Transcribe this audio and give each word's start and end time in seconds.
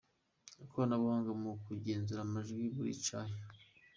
Ikoranabuhanga 0.63 1.31
mu 1.41 1.51
kugenzura 1.65 2.19
amajwi 2.23 2.63
barica 2.75 3.19
he? 3.29 3.37